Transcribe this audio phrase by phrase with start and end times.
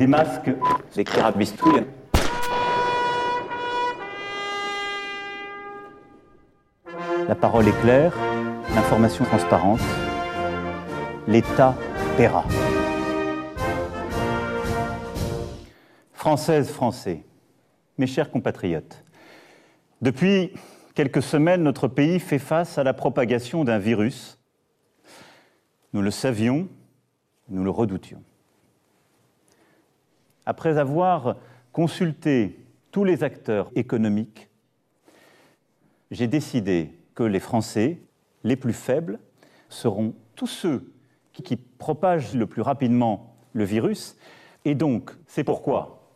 [0.00, 0.50] des masques,
[0.96, 1.84] des carabistouilles.
[7.28, 8.16] La parole est claire,
[8.74, 9.82] l'information transparente.
[11.28, 11.76] L'État
[12.16, 12.46] paiera.
[16.14, 17.22] Françaises, Français,
[17.98, 19.04] mes chers compatriotes,
[20.00, 20.54] depuis
[20.94, 24.38] quelques semaines, notre pays fait face à la propagation d'un virus.
[25.92, 26.68] Nous le savions,
[27.50, 28.22] nous le redoutions.
[30.50, 31.36] Après avoir
[31.70, 32.58] consulté
[32.90, 34.50] tous les acteurs économiques,
[36.10, 38.00] j'ai décidé que les Français,
[38.42, 39.20] les plus faibles,
[39.68, 40.92] seront tous ceux
[41.32, 44.16] qui, propagent le plus rapidement le virus,
[44.64, 46.10] et donc c'est pourquoi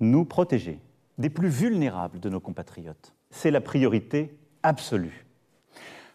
[0.00, 0.80] nous protéger
[1.18, 3.14] des plus vulnérables de nos compatriotes.
[3.30, 5.24] C'est la priorité absolue.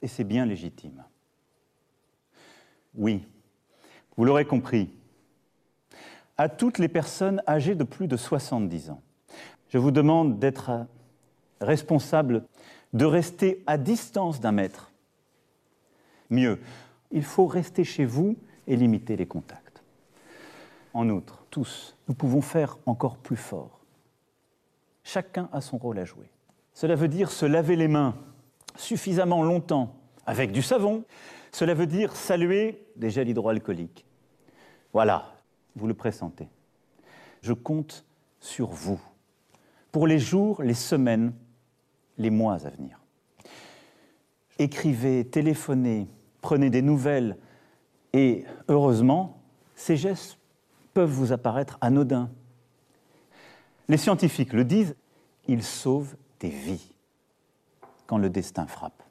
[0.02, 1.02] Et c'est bien légitime.
[2.94, 3.26] Oui,
[4.18, 4.90] vous l'aurez compris,
[6.38, 9.02] à toutes les personnes âgées de plus de 70 ans,
[9.70, 10.86] je vous demande d'être
[11.61, 12.44] responsable,
[12.94, 14.92] de rester à distance d'un mètre.
[16.30, 16.59] Mieux,
[17.11, 19.84] il faut rester chez vous et limiter les contacts.
[20.94, 23.80] En outre, tous, nous pouvons faire encore plus fort.
[25.04, 26.30] Chacun a son rôle à jouer.
[26.73, 28.16] Cela veut dire se laver les mains
[28.76, 29.95] suffisamment longtemps
[30.26, 31.04] avec du savon.
[31.52, 34.06] Cela veut dire saluer des gels hydroalcooliques.
[34.94, 35.36] Voilà,
[35.78, 36.50] vous le pressentez.
[37.42, 38.06] Je compte
[38.39, 39.00] sur vous
[39.92, 41.33] pour les jours, les semaines,
[42.17, 43.00] les mois à venir.
[44.59, 46.08] Écrivez, téléphonez,
[46.42, 47.38] prenez des nouvelles
[48.14, 49.42] et heureusement,
[49.75, 50.38] ces gestes
[50.94, 52.30] peuvent vous apparaître anodins.
[53.88, 54.95] Les scientifiques le disent,
[55.48, 56.94] ils sauvent des vies
[58.08, 59.03] quand le destin frappe.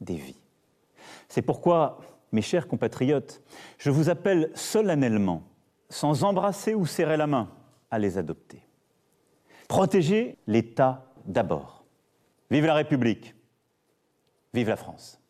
[0.00, 0.40] Des vies.
[1.28, 3.42] C'est pourquoi, mes chers compatriotes,
[3.78, 5.42] je vous appelle solennellement,
[5.92, 7.50] sans embrasser ou serrer la main,
[7.90, 8.66] à les adopter.
[9.68, 11.84] Protégez l'État d'abord.
[12.50, 13.34] Vive la République.
[14.54, 15.20] Vive la France.